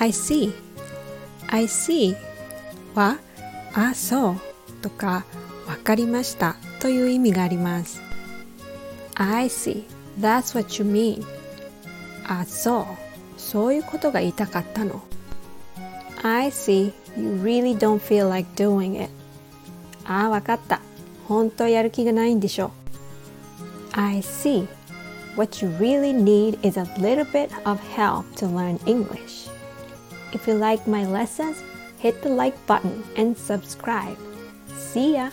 [0.00, 0.52] I see
[1.48, 2.16] I see
[2.94, 3.18] は
[3.74, 4.36] あそう
[4.80, 5.24] とか
[5.66, 8.00] わかりましたという意味があります
[9.16, 9.84] I see
[10.20, 11.24] That's what you mean
[12.26, 12.86] あそう
[13.36, 15.02] そういうことが言いたかったの
[16.22, 19.10] I see You really don't feel like doing it
[20.04, 20.80] ああわかった
[21.26, 22.70] 本当やる気がないんでしょう
[23.92, 24.68] I see
[25.36, 29.48] What you really need is a little bit of help to learn English.
[30.32, 31.62] If you like my lessons,
[31.98, 34.18] hit the like button and subscribe.
[34.76, 35.30] See ya!